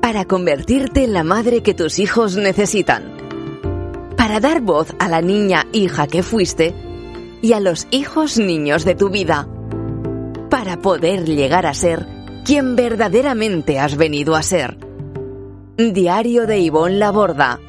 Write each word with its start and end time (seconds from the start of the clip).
para 0.00 0.24
convertirte 0.24 1.04
en 1.04 1.12
la 1.12 1.24
madre 1.24 1.62
que 1.62 1.74
tus 1.74 1.98
hijos 1.98 2.36
necesitan. 2.36 3.16
Para 4.16 4.40
dar 4.40 4.60
voz 4.60 4.94
a 4.98 5.08
la 5.08 5.22
niña 5.22 5.66
hija 5.72 6.06
que 6.06 6.22
fuiste 6.22 6.74
y 7.42 7.52
a 7.52 7.60
los 7.60 7.86
hijos 7.90 8.38
niños 8.38 8.84
de 8.84 8.94
tu 8.94 9.08
vida. 9.08 9.48
Para 10.50 10.80
poder 10.80 11.26
llegar 11.26 11.66
a 11.66 11.74
ser 11.74 12.06
quien 12.44 12.76
verdaderamente 12.76 13.78
has 13.78 13.96
venido 13.96 14.34
a 14.34 14.42
ser. 14.42 14.76
Diario 15.76 16.46
de 16.46 16.58
Ivonne 16.58 16.98
Laborda. 16.98 17.60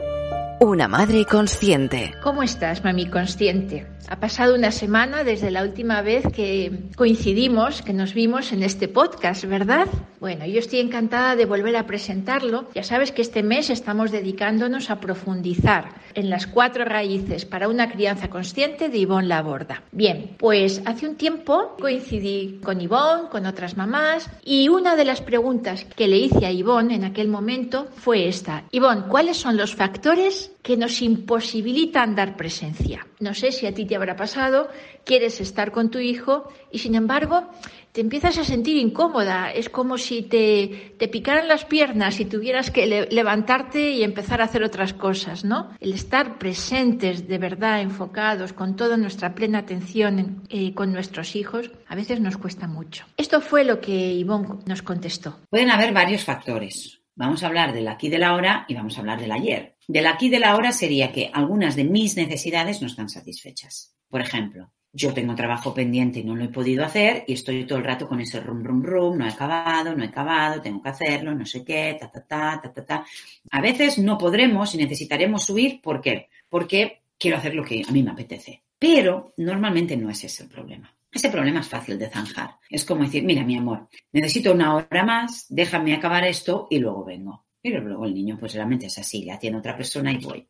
Una 0.60 0.88
madre 0.88 1.26
consciente. 1.26 2.14
¿Cómo 2.24 2.44
estás, 2.44 2.84
mami 2.84 3.10
consciente? 3.10 3.91
Ha 4.08 4.20
pasado 4.20 4.56
una 4.56 4.72
semana 4.72 5.24
desde 5.24 5.52
la 5.52 5.64
última 5.64 6.02
vez 6.02 6.26
que 6.34 6.72
coincidimos, 6.96 7.82
que 7.82 7.94
nos 7.94 8.14
vimos 8.14 8.52
en 8.52 8.64
este 8.64 8.88
podcast, 8.88 9.46
¿verdad? 9.46 9.88
Bueno, 10.20 10.46
yo 10.46 10.60
estoy 10.60 10.80
encantada 10.80 11.36
de 11.36 11.46
volver 11.46 11.76
a 11.76 11.88
presentarlo. 11.88 12.70
Ya 12.76 12.84
sabes 12.84 13.12
que 13.12 13.22
este 13.22 13.42
mes 13.42 13.70
estamos 13.70 14.12
dedicándonos 14.12 14.90
a 14.90 15.00
profundizar 15.00 15.96
en 16.14 16.30
las 16.30 16.46
cuatro 16.46 16.86
raíces 16.86 17.46
para 17.46 17.68
una 17.68 17.90
crianza 17.90 18.30
consciente 18.30 18.90
de 18.90 18.98
Ivonne 18.98 19.28
Laborda. 19.28 19.84
Bien, 19.92 20.36
pues 20.38 20.82
hace 20.86 21.08
un 21.08 21.16
tiempo 21.16 21.76
coincidí 21.80 22.60
con 22.64 22.82
Ivonne, 22.82 23.30
con 23.30 23.46
otras 23.46 23.78
mamás, 23.78 24.30
y 24.44 24.70
una 24.70 24.96
de 24.96 25.06
las 25.06 25.22
preguntas 25.22 25.86
que 25.96 26.08
le 26.08 26.18
hice 26.18 26.46
a 26.46 26.52
Ivonne 26.52 26.96
en 26.96 27.06
aquel 27.06 27.28
momento 27.28 27.88
fue 27.96 28.28
esta. 28.28 28.64
Ivonne, 28.72 29.08
¿cuáles 29.08 29.38
son 29.38 29.58
los 29.58 29.76
factores 29.76 30.52
que 30.62 30.78
nos 30.78 31.02
imposibilitan 31.02 32.16
dar 32.16 32.36
presencia? 32.36 33.08
No 33.22 33.34
sé 33.34 33.52
si 33.52 33.68
a 33.68 33.74
ti 33.74 33.86
te 33.86 33.96
habrá 33.96 34.16
pasado, 34.16 34.70
quieres 35.06 35.40
estar 35.40 35.72
con 35.72 35.90
tu 35.92 36.00
hijo 36.00 36.52
y 36.72 36.80
sin 36.80 36.96
embargo 36.96 37.48
te 37.92 38.02
empiezas 38.02 38.38
a 38.38 38.44
sentir 38.44 38.78
incómoda. 38.78 39.52
Es 39.52 39.70
como 39.70 39.98
si 39.98 40.24
te, 40.24 40.96
te 40.98 41.08
picaran 41.08 41.48
las 41.48 41.66
piernas 41.66 42.20
y 42.20 42.26
tuvieras 42.26 42.72
que 42.72 43.08
levantarte 43.10 43.92
y 43.92 44.04
empezar 44.04 44.42
a 44.42 44.46
hacer 44.46 44.64
otras 44.64 44.94
cosas, 44.94 45.44
¿no? 45.44 45.70
El 45.80 45.94
estar 45.94 46.40
presentes, 46.40 47.28
de 47.28 47.38
verdad, 47.38 47.82
enfocados, 47.82 48.54
con 48.54 48.76
toda 48.76 48.98
nuestra 48.98 49.36
plena 49.36 49.60
atención 49.60 50.44
eh, 50.50 50.74
con 50.74 50.92
nuestros 50.92 51.36
hijos, 51.36 51.70
a 51.88 51.96
veces 51.96 52.22
nos 52.22 52.38
cuesta 52.38 52.68
mucho. 52.68 53.06
Esto 53.18 53.42
fue 53.42 53.64
lo 53.66 53.82
que 53.82 54.14
Ivonne 54.14 54.60
nos 54.66 54.82
contestó. 54.82 55.38
Pueden 55.50 55.70
haber 55.70 55.94
varios 55.94 56.24
factores. 56.24 57.01
Vamos 57.16 57.44
a 57.44 57.48
hablar 57.48 57.74
del 57.74 57.88
aquí 57.88 58.10
de 58.10 58.20
la 58.20 58.34
hora 58.34 58.66
y 58.68 58.74
vamos 58.74 58.98
a 58.98 59.02
hablar 59.02 59.20
del 59.20 59.32
ayer. 59.32 59.76
Del 59.88 60.08
aquí 60.08 60.30
de 60.30 60.40
la 60.40 60.56
hora 60.56 60.72
sería 60.72 61.12
que 61.12 61.30
algunas 61.34 61.76
de 61.76 61.84
mis 61.84 62.16
necesidades 62.16 62.82
no 62.82 62.88
están 62.88 63.10
satisfechas. 63.10 63.96
Por 64.10 64.22
ejemplo, 64.22 64.72
yo 64.94 65.14
tengo 65.14 65.36
trabajo 65.36 65.74
pendiente 65.74 66.20
y 66.20 66.24
no 66.24 66.36
lo 66.36 66.44
he 66.46 66.50
podido 66.50 66.84
hacer 66.84 67.24
y 67.28 67.34
estoy 67.34 67.66
todo 67.66 67.80
el 67.80 67.86
rato 67.86 68.08
con 68.08 68.20
ese 68.20 68.40
rum, 68.40 68.64
rum, 68.64 68.84
rum, 68.84 69.18
no 69.18 69.26
he 69.26 69.30
acabado, 69.30 69.96
no 69.96 70.04
he 70.04 70.08
acabado, 70.08 70.62
tengo 70.62 70.82
que 70.82 70.90
hacerlo, 70.90 71.34
no 71.34 71.46
sé 71.46 71.64
qué, 71.64 71.98
ta, 72.00 72.10
ta, 72.10 72.26
ta, 72.26 72.60
ta, 72.62 72.74
ta, 72.74 72.86
ta. 72.86 73.06
A 73.52 73.62
veces 73.62 73.98
no 73.98 74.18
podremos 74.18 74.74
y 74.76 74.78
necesitaremos 74.78 75.46
subir. 75.46 75.82
¿Por 75.82 76.02
qué? 76.02 76.30
Porque 76.50 77.02
quiero 77.18 77.38
hacer 77.38 77.56
lo 77.56 77.64
que 77.64 77.84
a 77.88 77.92
mí 77.92 78.04
me 78.04 78.12
apetece. 78.12 78.64
Pero 78.78 79.34
normalmente 79.38 79.96
no 79.96 80.10
es 80.10 80.24
ese 80.24 80.44
el 80.44 80.50
problema. 80.50 80.94
Ese 81.12 81.30
problema 81.30 81.60
es 81.60 81.68
fácil 81.68 82.00
de 82.00 82.10
zanjar. 82.10 82.58
Es 82.70 82.86
como 82.86 83.04
decir, 83.04 83.24
mira, 83.24 83.44
mi 83.44 83.58
amor, 83.58 83.90
necesito 84.14 84.54
una 84.54 84.76
hora 84.76 85.04
más, 85.04 85.46
déjame 85.50 85.94
acabar 85.94 86.24
esto 86.24 86.68
y 86.70 86.80
luego 86.80 87.04
vengo. 87.04 87.46
Pero 87.62 87.80
luego 87.82 88.06
el 88.06 88.14
niño, 88.14 88.38
pues 88.40 88.56
realmente 88.56 88.88
es 88.88 88.98
así, 88.98 89.24
le 89.24 89.34
atiende 89.34 89.60
otra 89.60 89.78
persona 89.78 90.12
y 90.12 90.18
voy. 90.18 90.48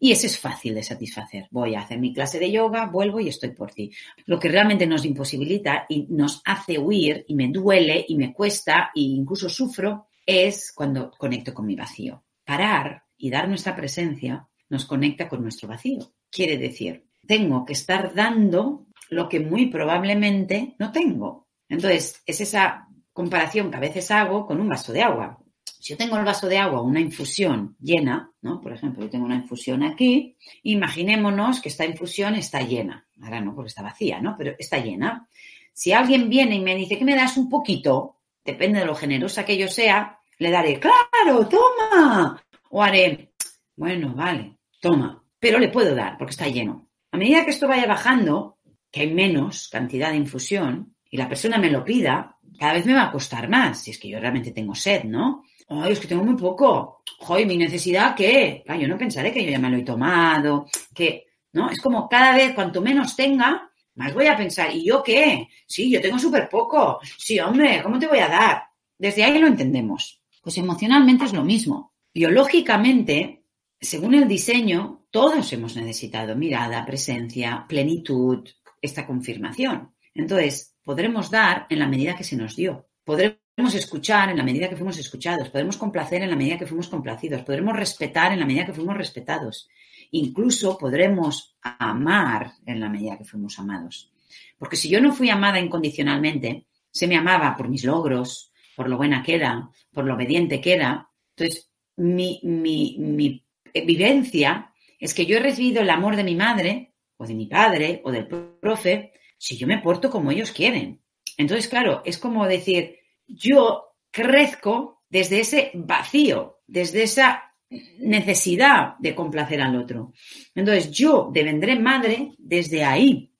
Y 0.00 0.12
ese 0.12 0.28
es 0.28 0.38
fácil 0.38 0.74
de 0.74 0.82
satisfacer. 0.82 1.46
Voy 1.50 1.74
a 1.74 1.80
hacer 1.80 1.98
mi 1.98 2.14
clase 2.14 2.38
de 2.38 2.50
yoga, 2.50 2.86
vuelvo 2.86 3.20
y 3.20 3.28
estoy 3.28 3.50
por 3.50 3.72
ti. 3.72 3.92
Lo 4.24 4.38
que 4.38 4.48
realmente 4.48 4.86
nos 4.86 5.04
imposibilita 5.04 5.84
y 5.88 6.06
nos 6.08 6.40
hace 6.44 6.78
huir 6.78 7.24
y 7.28 7.34
me 7.34 7.48
duele 7.48 8.06
y 8.08 8.16
me 8.16 8.32
cuesta 8.32 8.92
e 8.94 9.00
incluso 9.00 9.50
sufro 9.50 10.06
es 10.24 10.72
cuando 10.72 11.10
conecto 11.10 11.52
con 11.52 11.66
mi 11.66 11.74
vacío. 11.74 12.24
Parar 12.44 13.02
y 13.18 13.30
dar 13.30 13.48
nuestra 13.48 13.76
presencia 13.76 14.48
nos 14.70 14.86
conecta 14.86 15.28
con 15.28 15.42
nuestro 15.42 15.68
vacío. 15.68 16.14
Quiere 16.30 16.56
decir, 16.56 17.04
tengo 17.26 17.64
que 17.64 17.74
estar 17.74 18.14
dando 18.14 18.86
lo 19.10 19.28
que 19.28 19.40
muy 19.40 19.66
probablemente 19.66 20.74
no 20.78 20.92
tengo. 20.92 21.48
Entonces, 21.68 22.22
es 22.26 22.40
esa 22.40 22.88
comparación 23.12 23.70
que 23.70 23.76
a 23.76 23.80
veces 23.80 24.10
hago 24.10 24.46
con 24.46 24.60
un 24.60 24.68
vaso 24.68 24.92
de 24.92 25.02
agua. 25.02 25.38
Si 25.64 25.90
yo 25.90 25.96
tengo 25.96 26.16
el 26.16 26.24
vaso 26.24 26.48
de 26.48 26.58
agua, 26.58 26.82
una 26.82 27.00
infusión 27.00 27.76
llena, 27.80 28.32
¿no? 28.42 28.60
Por 28.60 28.72
ejemplo, 28.72 29.04
yo 29.04 29.10
tengo 29.10 29.26
una 29.26 29.36
infusión 29.36 29.82
aquí, 29.82 30.36
imaginémonos 30.62 31.60
que 31.60 31.68
esta 31.68 31.84
infusión 31.84 32.34
está 32.34 32.62
llena. 32.62 33.06
Ahora 33.22 33.40
no, 33.40 33.54
porque 33.54 33.68
está 33.68 33.82
vacía, 33.82 34.20
¿no? 34.20 34.34
Pero 34.36 34.54
está 34.58 34.78
llena. 34.78 35.28
Si 35.72 35.92
alguien 35.92 36.28
viene 36.28 36.56
y 36.56 36.60
me 36.60 36.74
dice 36.74 36.98
que 36.98 37.04
me 37.04 37.14
das 37.14 37.36
un 37.36 37.48
poquito, 37.48 38.20
depende 38.44 38.80
de 38.80 38.86
lo 38.86 38.94
generosa 38.94 39.44
que 39.44 39.58
yo 39.58 39.68
sea, 39.68 40.20
le 40.38 40.50
daré, 40.50 40.80
claro, 40.80 41.48
toma. 41.48 42.42
O 42.70 42.82
haré, 42.82 43.32
bueno, 43.76 44.14
vale, 44.14 44.58
toma. 44.80 45.22
Pero 45.38 45.58
le 45.58 45.68
puedo 45.68 45.94
dar 45.94 46.16
porque 46.16 46.32
está 46.32 46.48
lleno. 46.48 46.88
A 47.12 47.16
medida 47.16 47.44
que 47.44 47.50
esto 47.50 47.68
vaya 47.68 47.86
bajando, 47.86 48.53
que 48.94 49.00
hay 49.00 49.12
menos 49.12 49.66
cantidad 49.66 50.10
de 50.10 50.18
infusión, 50.18 50.94
y 51.10 51.16
la 51.16 51.28
persona 51.28 51.58
me 51.58 51.68
lo 51.68 51.84
pida, 51.84 52.38
cada 52.56 52.74
vez 52.74 52.86
me 52.86 52.94
va 52.94 53.06
a 53.06 53.10
costar 53.10 53.48
más, 53.48 53.82
si 53.82 53.90
es 53.90 53.98
que 53.98 54.08
yo 54.08 54.20
realmente 54.20 54.52
tengo 54.52 54.72
sed, 54.72 55.02
¿no? 55.02 55.42
Ay, 55.68 55.94
es 55.94 55.98
que 55.98 56.06
tengo 56.06 56.22
muy 56.22 56.36
poco. 56.36 57.02
Joder, 57.18 57.44
¿mi 57.44 57.56
necesidad 57.56 58.14
qué? 58.14 58.62
yo 58.64 58.86
no 58.86 58.96
pensaré 58.96 59.32
que 59.32 59.44
yo 59.44 59.50
ya 59.50 59.58
me 59.58 59.68
lo 59.68 59.78
he 59.78 59.82
tomado, 59.82 60.66
que, 60.94 61.26
¿no? 61.54 61.70
Es 61.70 61.80
como 61.80 62.08
cada 62.08 62.36
vez, 62.36 62.54
cuanto 62.54 62.80
menos 62.80 63.16
tenga, 63.16 63.68
más 63.96 64.14
voy 64.14 64.28
a 64.28 64.36
pensar, 64.36 64.72
¿y 64.72 64.84
yo 64.84 65.02
qué? 65.02 65.48
Sí, 65.66 65.90
yo 65.90 66.00
tengo 66.00 66.20
súper 66.20 66.48
poco. 66.48 67.00
Sí, 67.18 67.40
hombre, 67.40 67.82
¿cómo 67.82 67.98
te 67.98 68.06
voy 68.06 68.20
a 68.20 68.28
dar? 68.28 68.62
Desde 68.96 69.24
ahí 69.24 69.40
lo 69.40 69.48
entendemos. 69.48 70.22
Pues 70.40 70.56
emocionalmente 70.58 71.24
es 71.24 71.32
lo 71.32 71.42
mismo. 71.42 71.94
Biológicamente, 72.14 73.42
según 73.80 74.14
el 74.14 74.28
diseño, 74.28 75.08
todos 75.10 75.52
hemos 75.52 75.74
necesitado 75.74 76.36
mirada, 76.36 76.86
presencia, 76.86 77.64
plenitud, 77.68 78.48
esta 78.84 79.06
confirmación. 79.06 79.94
Entonces, 80.14 80.76
podremos 80.84 81.30
dar 81.30 81.66
en 81.70 81.78
la 81.78 81.88
medida 81.88 82.14
que 82.14 82.24
se 82.24 82.36
nos 82.36 82.54
dio. 82.54 82.88
Podremos 83.02 83.74
escuchar 83.74 84.28
en 84.28 84.36
la 84.36 84.42
medida 84.42 84.68
que 84.68 84.76
fuimos 84.76 84.98
escuchados, 84.98 85.48
podemos 85.48 85.76
complacer 85.76 86.22
en 86.22 86.30
la 86.30 86.36
medida 86.36 86.58
que 86.58 86.66
fuimos 86.66 86.88
complacidos, 86.88 87.42
podremos 87.42 87.76
respetar 87.76 88.32
en 88.32 88.40
la 88.40 88.46
medida 88.46 88.66
que 88.66 88.72
fuimos 88.72 88.96
respetados, 88.96 89.68
incluso 90.10 90.76
podremos 90.76 91.56
amar 91.62 92.52
en 92.66 92.80
la 92.80 92.88
medida 92.88 93.16
que 93.16 93.24
fuimos 93.24 93.58
amados. 93.58 94.12
Porque 94.58 94.76
si 94.76 94.88
yo 94.88 95.00
no 95.00 95.12
fui 95.12 95.30
amada 95.30 95.60
incondicionalmente, 95.60 96.66
se 96.90 97.06
me 97.06 97.16
amaba 97.16 97.56
por 97.56 97.68
mis 97.68 97.84
logros, 97.84 98.52
por 98.76 98.88
lo 98.88 98.96
buena 98.96 99.22
que 99.22 99.34
era, 99.36 99.70
por 99.92 100.04
lo 100.04 100.14
obediente 100.14 100.60
que 100.60 100.74
era, 100.74 101.08
entonces 101.36 101.70
mi, 101.96 102.40
mi, 102.42 102.96
mi 102.98 103.44
vivencia 103.74 104.72
es 104.98 105.14
que 105.14 105.26
yo 105.26 105.36
he 105.36 105.40
recibido 105.40 105.82
el 105.82 105.90
amor 105.90 106.16
de 106.16 106.24
mi 106.24 106.34
madre 106.34 106.93
o 107.16 107.26
de 107.26 107.34
mi 107.34 107.46
padre 107.46 108.00
o 108.04 108.10
del 108.10 108.26
profe 108.26 109.12
si 109.38 109.56
yo 109.56 109.66
me 109.66 109.78
porto 109.78 110.10
como 110.10 110.30
ellos 110.30 110.52
quieren. 110.52 111.02
Entonces, 111.36 111.68
claro, 111.68 112.02
es 112.04 112.18
como 112.18 112.46
decir, 112.46 112.96
yo 113.26 113.96
crezco 114.10 115.02
desde 115.08 115.40
ese 115.40 115.70
vacío, 115.74 116.60
desde 116.66 117.02
esa 117.02 117.54
necesidad 117.98 118.94
de 118.98 119.14
complacer 119.14 119.60
al 119.60 119.76
otro. 119.76 120.12
Entonces, 120.54 120.90
yo 120.90 121.30
devendré 121.32 121.78
madre 121.78 122.32
desde 122.38 122.84
ahí. 122.84 123.32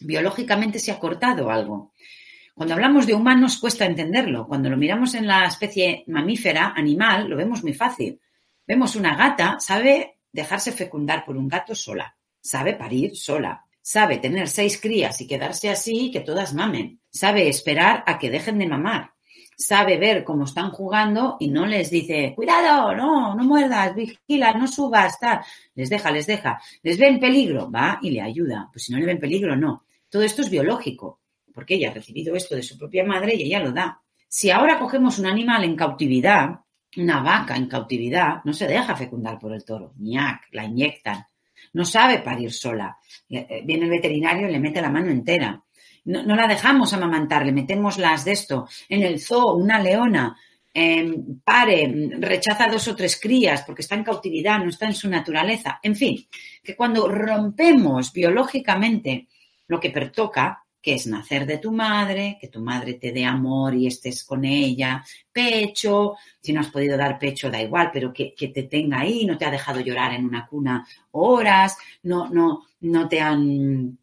Biológicamente 0.00 0.78
se 0.78 0.90
ha 0.90 0.98
cortado 0.98 1.50
algo. 1.50 1.92
Cuando 2.54 2.74
hablamos 2.74 3.06
de 3.06 3.14
humanos 3.14 3.58
cuesta 3.58 3.86
entenderlo. 3.86 4.46
Cuando 4.46 4.68
lo 4.68 4.76
miramos 4.76 5.14
en 5.14 5.26
la 5.26 5.46
especie 5.46 6.04
mamífera, 6.06 6.72
animal, 6.76 7.28
lo 7.28 7.36
vemos 7.36 7.62
muy 7.62 7.72
fácil. 7.72 8.20
Vemos 8.66 8.94
una 8.94 9.16
gata, 9.16 9.56
sabe 9.58 10.18
dejarse 10.30 10.72
fecundar 10.72 11.24
por 11.24 11.36
un 11.36 11.48
gato 11.48 11.74
sola, 11.74 12.16
sabe 12.42 12.74
parir 12.74 13.16
sola, 13.16 13.64
sabe 13.80 14.18
tener 14.18 14.48
seis 14.48 14.78
crías 14.80 15.20
y 15.20 15.26
quedarse 15.26 15.70
así 15.70 16.06
y 16.06 16.10
que 16.10 16.20
todas 16.20 16.52
mamen, 16.52 17.00
sabe 17.10 17.48
esperar 17.48 18.04
a 18.06 18.18
que 18.18 18.30
dejen 18.30 18.58
de 18.58 18.68
mamar, 18.68 19.12
sabe 19.56 19.96
ver 19.96 20.24
cómo 20.24 20.44
están 20.44 20.70
jugando 20.70 21.36
y 21.40 21.48
no 21.48 21.66
les 21.66 21.90
dice, 21.90 22.32
cuidado, 22.34 22.94
no, 22.94 23.34
no 23.34 23.44
muerdas, 23.44 23.94
vigila, 23.94 24.52
no 24.54 24.66
subas, 24.66 25.18
tal. 25.18 25.40
Les 25.74 25.88
deja, 25.88 26.10
les 26.10 26.26
deja. 26.26 26.60
Les 26.82 26.98
ve 26.98 27.08
en 27.08 27.20
peligro, 27.20 27.70
va 27.70 27.98
y 28.02 28.10
le 28.10 28.20
ayuda. 28.20 28.68
Pues 28.72 28.84
si 28.84 28.92
no 28.92 28.98
le 28.98 29.06
ve 29.06 29.12
en 29.12 29.20
peligro, 29.20 29.56
no. 29.56 29.84
Todo 30.08 30.22
esto 30.22 30.42
es 30.42 30.50
biológico, 30.50 31.20
porque 31.54 31.74
ella 31.74 31.90
ha 31.90 31.94
recibido 31.94 32.34
esto 32.34 32.56
de 32.56 32.62
su 32.62 32.76
propia 32.76 33.04
madre 33.04 33.34
y 33.34 33.44
ella 33.44 33.60
lo 33.60 33.72
da. 33.72 34.02
Si 34.28 34.50
ahora 34.50 34.78
cogemos 34.78 35.18
un 35.18 35.26
animal 35.26 35.64
en 35.64 35.76
cautividad, 35.76 36.60
una 36.96 37.22
vaca 37.22 37.56
en 37.56 37.66
cautividad, 37.66 38.42
no 38.44 38.52
se 38.52 38.66
deja 38.66 38.96
fecundar 38.96 39.38
por 39.38 39.54
el 39.54 39.64
toro, 39.64 39.94
ñac, 39.98 40.48
la 40.52 40.64
inyectan, 40.64 41.24
no 41.72 41.84
sabe 41.84 42.18
parir 42.18 42.52
sola. 42.52 42.96
Eh, 43.28 43.62
viene 43.64 43.84
el 43.84 43.90
veterinario 43.90 44.48
y 44.48 44.52
le 44.52 44.60
mete 44.60 44.80
la 44.80 44.90
mano 44.90 45.10
entera. 45.10 45.62
No, 46.04 46.34
la 46.34 46.48
dejamos 46.48 46.92
amamantar, 46.92 47.46
le 47.46 47.52
metemos 47.52 47.96
las 47.98 48.24
de 48.24 48.32
esto. 48.32 48.68
En 48.88 49.02
el 49.02 49.20
zoo, 49.20 49.54
una 49.54 49.78
leona 49.78 50.36
em, 50.74 51.40
pare, 51.44 52.10
rechaza 52.18 52.66
dos 52.66 52.88
o 52.88 52.96
tres 52.96 53.20
crías 53.20 53.62
porque 53.62 53.82
está 53.82 53.94
en 53.94 54.04
cautividad, 54.04 54.58
no 54.58 54.70
está 54.70 54.86
en 54.86 54.94
su 54.94 55.08
naturaleza. 55.08 55.78
En 55.82 55.94
fin, 55.94 56.26
que 56.62 56.74
cuando 56.74 57.08
rompemos 57.08 58.12
biológicamente 58.12 59.28
lo 59.68 59.78
que 59.78 59.90
pertoca, 59.90 60.61
que 60.82 60.94
es 60.94 61.06
nacer 61.06 61.46
de 61.46 61.58
tu 61.58 61.70
madre, 61.70 62.36
que 62.40 62.48
tu 62.48 62.60
madre 62.60 62.94
te 62.94 63.12
dé 63.12 63.24
amor 63.24 63.74
y 63.74 63.86
estés 63.86 64.24
con 64.24 64.44
ella, 64.44 65.04
pecho, 65.32 66.16
si 66.40 66.52
no 66.52 66.60
has 66.60 66.70
podido 66.70 66.96
dar 66.96 67.18
pecho 67.18 67.48
da 67.50 67.62
igual, 67.62 67.90
pero 67.92 68.12
que, 68.12 68.34
te 68.36 68.64
tenga 68.64 69.00
ahí, 69.00 69.24
no 69.24 69.38
te 69.38 69.44
ha 69.44 69.50
dejado 69.50 69.80
llorar 69.80 70.12
en 70.12 70.24
una 70.24 70.46
cuna 70.46 70.86
horas, 71.12 71.78
no, 72.02 72.28
no, 72.28 72.66
no 72.80 73.08
te 73.08 73.20
han 73.20 73.96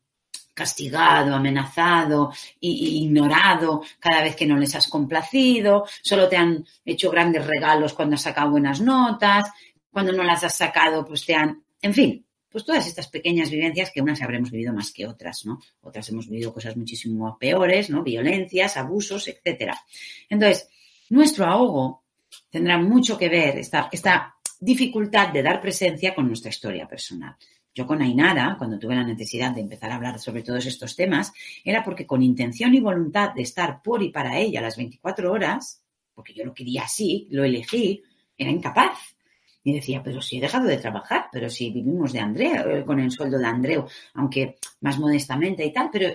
castigado, 0.54 1.36
amenazado 1.36 2.34
e 2.62 2.68
ignorado 2.68 3.82
cada 4.00 4.24
vez 4.24 4.36
que 4.36 4.46
no 4.46 4.58
les 4.58 4.76
has 4.76 4.88
complacido, 4.88 5.86
solo 6.02 6.28
te 6.28 6.38
han 6.38 6.66
hecho 6.86 7.12
grandes 7.12 7.46
regalos 7.46 7.94
cuando 7.94 8.16
has 8.16 8.22
sacado 8.22 8.52
buenas 8.52 8.82
notas, 8.82 9.52
cuando 9.92 10.12
no 10.12 10.24
las 10.24 10.44
has 10.44 10.56
sacado, 10.56 11.06
pues 11.06 11.26
te 11.26 11.36
han, 11.36 11.64
en 11.82 11.94
fin, 11.94 12.26
pues 12.50 12.66
todas 12.66 12.88
estas 12.88 13.08
pequeñas 13.08 13.50
vivencias 13.50 13.92
que 13.92 14.02
unas 14.02 14.22
habremos 14.22 14.52
vivido 14.52 14.74
más 14.74 14.92
que 14.92 15.08
otras, 15.08 15.46
¿no? 15.46 15.60
Otras 15.82 16.10
hemos 16.10 16.28
vivido 16.28 16.54
cosas 16.54 16.76
muchísimo 16.76 17.38
peores, 17.40 17.90
¿no? 17.90 18.04
Violencias, 18.04 18.78
abusos, 18.78 19.28
etcétera. 19.28 19.80
Entonces, 20.30 20.68
nuestro 21.10 21.46
ahogo 21.46 22.04
tendrá 22.50 22.78
mucho 22.78 23.18
que 23.18 23.30
ver, 23.30 23.58
esta, 23.58 23.90
esta 23.92 24.36
dificultad 24.60 25.32
de 25.32 25.44
dar 25.44 25.62
presencia 25.62 26.14
con 26.14 26.28
nuestra 26.28 26.50
historia 26.50 26.88
personal. 26.88 27.36
Yo 27.74 27.86
con 27.86 28.02
Ainara, 28.02 28.56
cuando 28.58 28.80
tuve 28.80 28.96
la 28.96 29.04
necesidad 29.04 29.52
de 29.52 29.62
empezar 29.62 29.92
a 29.92 29.96
hablar 29.96 30.20
sobre 30.20 30.42
todos 30.42 30.66
estos 30.66 30.96
temas, 30.96 31.32
era 31.64 31.84
porque 31.84 32.06
con 32.06 32.24
intención 32.24 32.74
y 32.74 32.80
voluntad 32.80 33.34
de 33.34 33.44
estar 33.44 33.82
por 33.82 34.02
y 34.02 34.10
para 34.10 34.38
ella 34.38 34.62
las 34.62 34.76
24 34.76 35.32
horas, 35.32 35.84
porque 36.14 36.34
yo 36.34 36.44
lo 36.44 36.54
quería 36.54 36.84
así, 36.84 37.28
lo 37.32 37.44
elegí, 37.44 38.02
era 38.38 38.52
incapaz. 38.52 38.98
Y 39.64 39.74
decía, 39.74 40.02
pero 40.04 40.22
si 40.22 40.38
he 40.38 40.42
dejado 40.42 40.68
de 40.68 40.78
trabajar, 40.78 41.26
pero 41.32 41.50
si 41.50 41.70
vivimos 41.72 42.14
de 42.14 42.20
Andreu, 42.20 42.70
eh, 42.70 42.86
con 42.86 43.00
el 43.00 43.12
sueldo 43.12 43.38
de 43.38 43.46
Andreu, 43.46 43.86
aunque 44.14 44.56
más 44.82 44.98
modestamente 44.98 45.66
y 45.66 45.74
tal, 45.74 45.90
pero 45.92 46.10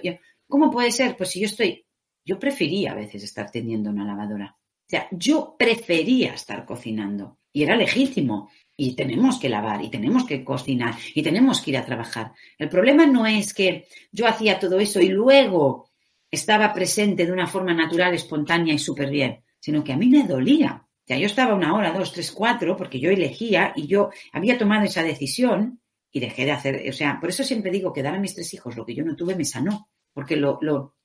¿cómo 0.48 0.70
puede 0.70 0.90
ser? 0.90 1.16
Pues 1.16 1.30
si 1.30 1.40
yo 1.40 1.46
estoy, 1.46 1.84
yo 2.24 2.38
prefería 2.38 2.92
a 2.92 2.94
veces 2.94 3.22
estar 3.22 3.50
teniendo 3.50 3.90
una 3.90 4.04
lavadora. 4.04 4.56
O 4.56 4.86
sea, 4.86 5.08
yo 5.10 5.56
prefería 5.58 6.34
estar 6.34 6.64
cocinando 6.64 7.38
y 7.52 7.62
era 7.62 7.76
legítimo. 7.76 8.50
Y 8.76 8.96
tenemos 8.96 9.38
que 9.38 9.48
lavar 9.48 9.82
y 9.84 9.88
tenemos 9.88 10.24
que 10.24 10.42
cocinar 10.42 10.96
y 11.14 11.22
tenemos 11.22 11.60
que 11.60 11.70
ir 11.70 11.78
a 11.78 11.84
trabajar. 11.84 12.32
El 12.58 12.68
problema 12.68 13.06
no 13.06 13.24
es 13.24 13.54
que 13.54 13.86
yo 14.10 14.26
hacía 14.26 14.58
todo 14.58 14.80
eso 14.80 15.00
y 15.00 15.08
luego 15.08 15.90
estaba 16.28 16.74
presente 16.74 17.24
de 17.24 17.32
una 17.32 17.46
forma 17.46 17.72
natural, 17.72 18.14
espontánea 18.14 18.74
y 18.74 18.78
súper 18.80 19.10
bien, 19.10 19.44
sino 19.60 19.84
que 19.84 19.92
a 19.92 19.96
mí 19.96 20.08
me 20.08 20.24
dolía 20.24 20.83
sea, 21.06 21.18
yo 21.18 21.26
estaba 21.26 21.54
una 21.54 21.74
hora, 21.74 21.92
dos, 21.92 22.12
tres, 22.12 22.32
cuatro, 22.32 22.76
porque 22.76 22.98
yo 22.98 23.10
elegía 23.10 23.72
y 23.76 23.86
yo 23.86 24.10
había 24.32 24.56
tomado 24.56 24.84
esa 24.84 25.02
decisión 25.02 25.80
y 26.10 26.20
dejé 26.20 26.44
de 26.44 26.52
hacer, 26.52 26.88
o 26.88 26.92
sea, 26.92 27.18
por 27.20 27.28
eso 27.28 27.44
siempre 27.44 27.70
digo 27.70 27.92
que 27.92 28.02
dar 28.02 28.14
a 28.14 28.20
mis 28.20 28.34
tres 28.34 28.54
hijos 28.54 28.76
lo 28.76 28.86
que 28.86 28.94
yo 28.94 29.04
no 29.04 29.16
tuve 29.16 29.34
me 29.34 29.44
sanó, 29.44 29.90
porque 30.12 30.36
lo, 30.36 30.58
lo, 30.62 30.96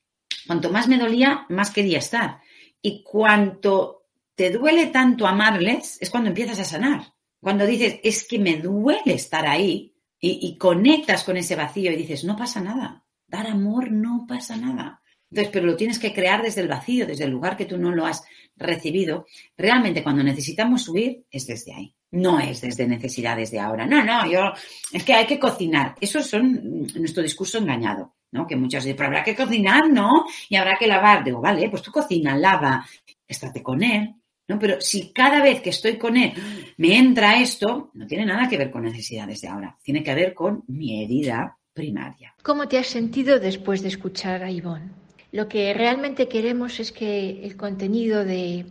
cuanto 0.46 0.70
más 0.70 0.88
me 0.88 0.98
dolía, 0.98 1.46
más 1.48 1.70
quería 1.70 1.98
estar. 1.98 2.40
Y 2.80 3.02
cuanto 3.02 4.06
te 4.34 4.50
duele 4.50 4.86
tanto 4.86 5.26
amarles, 5.26 5.98
es 6.00 6.08
cuando 6.08 6.28
empiezas 6.28 6.60
a 6.60 6.64
sanar. 6.64 7.12
Cuando 7.40 7.66
dices, 7.66 8.00
es 8.02 8.26
que 8.26 8.38
me 8.38 8.56
duele 8.56 9.14
estar 9.14 9.46
ahí 9.46 9.94
y, 10.18 10.46
y 10.46 10.56
conectas 10.56 11.24
con 11.24 11.36
ese 11.36 11.56
vacío 11.56 11.90
y 11.92 11.96
dices, 11.96 12.24
no 12.24 12.36
pasa 12.36 12.60
nada. 12.60 13.04
Dar 13.26 13.46
amor 13.46 13.90
no 13.90 14.26
pasa 14.28 14.56
nada. 14.56 14.99
Entonces, 15.30 15.52
pero 15.52 15.66
lo 15.66 15.76
tienes 15.76 15.98
que 15.98 16.12
crear 16.12 16.42
desde 16.42 16.60
el 16.60 16.68
vacío, 16.68 17.06
desde 17.06 17.24
el 17.24 17.30
lugar 17.30 17.56
que 17.56 17.64
tú 17.64 17.78
no 17.78 17.92
lo 17.92 18.04
has 18.04 18.22
recibido. 18.56 19.26
Realmente 19.56 20.02
cuando 20.02 20.22
necesitamos 20.22 20.82
subir 20.82 21.24
es 21.30 21.46
desde 21.46 21.72
ahí. 21.72 21.94
No 22.12 22.40
es 22.40 22.60
desde 22.60 22.88
necesidades 22.88 23.52
de 23.52 23.60
ahora. 23.60 23.86
No, 23.86 24.04
no, 24.04 24.28
yo, 24.28 24.52
es 24.92 25.04
que 25.04 25.14
hay 25.14 25.26
que 25.26 25.38
cocinar. 25.38 25.94
Eso 26.00 26.22
son 26.22 26.86
nuestro 26.96 27.22
discurso 27.22 27.58
engañado, 27.58 28.16
¿no? 28.32 28.48
Que 28.48 28.56
muchas 28.56 28.84
veces, 28.84 28.96
pero 28.96 29.06
habrá 29.06 29.22
que 29.22 29.36
cocinar, 29.36 29.88
¿no? 29.88 30.24
Y 30.48 30.56
habrá 30.56 30.76
que 30.76 30.88
lavar. 30.88 31.22
Digo, 31.22 31.40
vale, 31.40 31.70
pues 31.70 31.82
tú 31.82 31.92
cocina, 31.92 32.36
lava, 32.36 32.84
estate 33.28 33.62
con 33.62 33.84
él, 33.84 34.12
¿no? 34.48 34.58
Pero 34.58 34.80
si 34.80 35.12
cada 35.12 35.40
vez 35.40 35.60
que 35.62 35.70
estoy 35.70 35.96
con 35.96 36.16
él 36.16 36.32
me 36.78 36.96
entra 36.96 37.40
esto, 37.40 37.92
no 37.94 38.06
tiene 38.08 38.26
nada 38.26 38.48
que 38.48 38.58
ver 38.58 38.72
con 38.72 38.82
necesidades 38.82 39.40
de 39.42 39.48
ahora. 39.48 39.78
Tiene 39.80 40.02
que 40.02 40.12
ver 40.12 40.34
con 40.34 40.64
mi 40.66 41.04
herida 41.04 41.56
primaria. 41.72 42.34
¿Cómo 42.42 42.66
te 42.66 42.78
has 42.78 42.88
sentido 42.88 43.38
después 43.38 43.82
de 43.82 43.88
escuchar 43.88 44.42
a 44.42 44.50
Ivonne? 44.50 44.90
Lo 45.32 45.48
que 45.48 45.72
realmente 45.74 46.26
queremos 46.26 46.80
es 46.80 46.90
que 46.90 47.44
el 47.44 47.56
contenido 47.56 48.24
de, 48.24 48.66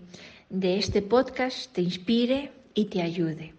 este 0.50 1.02
podcast 1.02 1.72
te 1.72 1.82
inspire 1.82 2.52
y 2.74 2.86
te 2.86 3.02
ayude. 3.02 3.54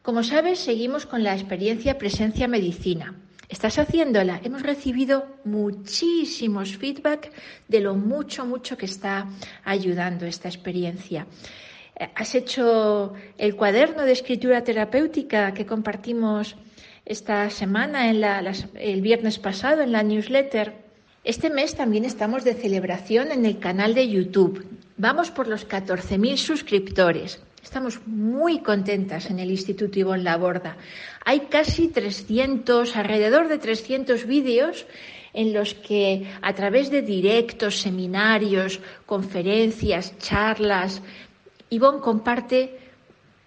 Como 0.00 0.22
sabes, 0.22 0.60
seguimos 0.60 1.04
con 1.04 1.22
la 1.22 1.34
experiencia 1.34 1.98
Presencia 1.98 2.48
Medicina. 2.48 3.14
¿Estás 3.50 3.78
haciéndola? 3.78 4.40
Hemos 4.42 4.62
recibido 4.62 5.26
muchísimos 5.44 6.76
feedback 6.78 7.30
de 7.68 7.80
lo 7.80 7.94
mucho, 7.94 8.46
mucho 8.46 8.78
que 8.78 8.86
está 8.86 9.28
ayudando 9.64 10.24
esta 10.24 10.48
experiencia. 10.48 11.26
Has 12.14 12.34
hecho 12.34 13.12
el 13.36 13.54
cuaderno 13.54 14.04
de 14.04 14.12
escritura 14.12 14.64
terapéutica 14.64 15.52
que 15.52 15.66
compartimos 15.66 16.56
esta 17.04 17.50
semana, 17.50 18.10
en 18.10 18.24
el 18.76 19.00
viernes 19.02 19.38
pasado, 19.38 19.82
en 19.82 19.92
la 19.92 20.02
newsletter. 20.02 20.85
Este 21.26 21.50
mes 21.50 21.74
también 21.74 22.04
estamos 22.04 22.44
de 22.44 22.54
celebración 22.54 23.32
en 23.32 23.44
el 23.46 23.58
canal 23.58 23.94
de 23.94 24.08
YouTube. 24.08 24.64
Vamos 24.96 25.32
por 25.32 25.48
los 25.48 25.66
14.000 25.66 26.36
suscriptores. 26.36 27.42
Estamos 27.64 27.98
muy 28.06 28.60
contentas 28.60 29.28
en 29.28 29.40
el 29.40 29.50
Instituto 29.50 29.98
Ivonne 29.98 30.22
Laborda. 30.22 30.76
Hay 31.24 31.40
casi 31.50 31.88
300, 31.88 32.94
alrededor 32.94 33.48
de 33.48 33.58
300 33.58 34.24
vídeos 34.24 34.86
en 35.32 35.52
los 35.52 35.74
que 35.74 36.30
a 36.42 36.54
través 36.54 36.92
de 36.92 37.02
directos, 37.02 37.80
seminarios, 37.80 38.78
conferencias, 39.04 40.16
charlas, 40.18 41.02
Ivonne 41.70 42.02
comparte 42.02 42.85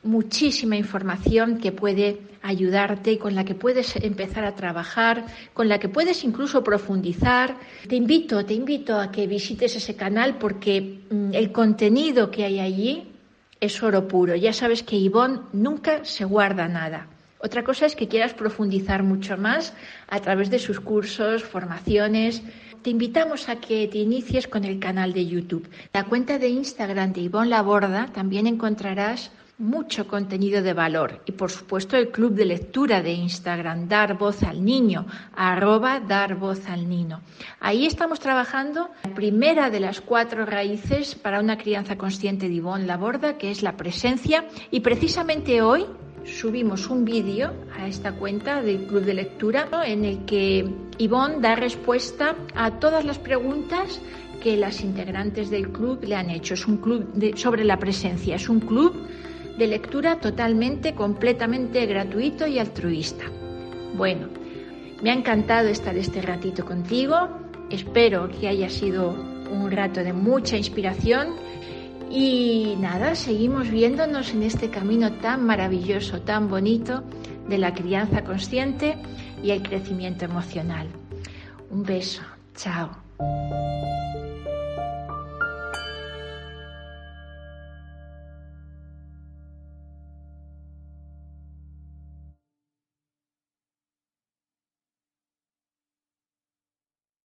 muchísima 0.04 0.78
información 0.78 1.60
que 1.60 1.72
puede 1.72 2.22
ayudarte 2.42 3.12
y 3.12 3.18
con 3.18 3.36
la 3.36 3.44
que 3.44 3.56
puedes 3.56 3.96
empezar 3.98 4.46
a 4.46 4.56
trabajar, 4.56 5.26
con 5.54 5.68
la 5.68 5.80
que 5.80 5.90
puedes 5.90 6.24
incluso 6.24 6.64
profundizar. 6.64 7.58
Te 7.88 7.96
invito, 7.96 8.46
te 8.46 8.54
invito 8.54 9.00
a 9.00 9.12
que 9.12 9.28
visites 9.28 9.76
ese 9.76 9.96
canal 9.96 10.38
porque 10.38 11.02
mm, 11.10 11.34
el 11.34 11.52
contenido 11.52 12.32
que 12.32 12.46
hay 12.46 12.60
allí 12.60 13.12
es 13.60 13.84
oro 13.84 14.08
puro. 14.08 14.36
Ya 14.36 14.54
sabes 14.54 14.84
que 14.84 14.96
Ivonne 14.96 15.42
nunca 15.52 16.06
se 16.06 16.24
guarda 16.24 16.68
nada. 16.68 17.08
Otra 17.42 17.64
cosa 17.64 17.86
es 17.86 17.96
que 17.96 18.08
quieras 18.08 18.34
profundizar 18.34 19.04
mucho 19.04 19.38
más 19.38 19.74
a 20.08 20.20
través 20.20 20.50
de 20.50 20.60
sus 20.60 20.80
cursos, 20.80 21.44
formaciones. 21.44 22.42
Te 22.82 22.90
invitamos 22.90 23.50
a 23.50 23.58
que 23.58 23.88
te 23.88 23.98
inicies 23.98 24.48
con 24.48 24.64
el 24.66 24.80
canal 24.80 25.14
de 25.14 25.26
YouTube. 25.26 25.70
La 25.94 26.06
cuenta 26.06 26.38
de 26.38 26.50
Instagram 26.50 27.14
de 27.14 27.22
Ivonne 27.22 27.50
Laborda 27.50 28.08
también 28.14 28.48
encontrarás 28.48 29.32
mucho 29.60 30.08
contenido 30.08 30.64
de 30.64 30.74
valor. 30.74 31.22
Y 31.26 31.34
por 31.34 31.52
supuesto 31.52 31.98
el 31.98 32.10
club 32.10 32.34
de 32.34 32.46
lectura 32.46 33.02
de 33.02 33.12
Instagram, 33.12 33.88
Dar 33.90 34.18
Voz 34.18 34.42
al 34.44 34.64
Niño, 34.64 35.06
arroba 35.36 36.00
Dar 36.00 36.36
Voz 36.36 36.68
al 36.68 36.88
Niño. 36.88 37.20
Ahí 37.60 37.86
estamos 37.86 38.22
trabajando. 38.22 38.90
La 39.04 39.14
primera 39.14 39.70
de 39.70 39.82
las 39.82 40.00
cuatro 40.00 40.46
raíces 40.46 41.14
para 41.14 41.42
una 41.42 41.58
crianza 41.58 41.98
consciente 41.98 42.48
de 42.48 42.56
Ivonne 42.56 42.86
Laborda, 42.86 43.38
que 43.38 43.52
es 43.52 43.62
la 43.62 43.76
presencia. 43.76 44.46
Y 44.72 44.80
precisamente 44.80 45.62
hoy 45.62 45.86
subimos 46.24 46.90
un 46.90 47.04
vídeo 47.04 47.54
a 47.78 47.88
esta 47.88 48.14
cuenta 48.14 48.62
del 48.62 48.88
club 48.88 49.04
de 49.04 49.14
lectura 49.14 49.68
en 49.86 50.06
el 50.06 50.26
que 50.26 50.70
Ivonne 50.98 51.42
da 51.42 51.56
respuesta 51.56 52.36
a 52.56 52.80
todas 52.80 53.04
las 53.04 53.20
preguntas 53.20 54.00
que 54.42 54.56
las 54.56 54.82
integrantes 54.82 55.50
del 55.50 55.70
club 55.70 56.00
le 56.06 56.16
han 56.16 56.30
hecho. 56.30 56.54
Es 56.54 56.66
un 56.66 56.78
club 56.78 57.36
sobre 57.36 57.66
la 57.66 57.78
presencia, 57.78 58.36
es 58.36 58.48
un 58.48 58.62
club 58.62 58.96
de 59.60 59.68
lectura 59.68 60.20
totalmente, 60.20 60.96
completamente 60.96 61.86
gratuito 61.86 62.48
y 62.48 62.58
altruista. 62.58 63.26
Bueno, 63.96 64.30
me 65.04 65.12
ha 65.12 65.14
encantado 65.14 65.68
estar 65.68 65.96
este 65.98 66.22
ratito 66.22 66.64
contigo. 66.66 67.16
Espero 67.70 68.30
que 68.30 68.48
haya 68.48 68.70
sido 68.70 69.10
un 69.52 69.70
rato 69.70 70.02
de 70.02 70.14
mucha 70.14 70.56
inspiración. 70.56 71.36
Y 72.10 72.76
nada, 72.80 73.16
seguimos 73.16 73.70
viéndonos 73.70 74.34
en 74.34 74.44
este 74.44 74.70
camino 74.70 75.12
tan 75.14 75.46
maravilloso, 75.46 76.22
tan 76.22 76.48
bonito 76.50 77.04
de 77.50 77.58
la 77.58 77.74
crianza 77.74 78.24
consciente 78.24 78.98
y 79.44 79.52
el 79.52 79.62
crecimiento 79.62 80.24
emocional. 80.26 80.88
Un 81.70 81.84
beso. 81.84 82.22
Chao. 82.56 82.90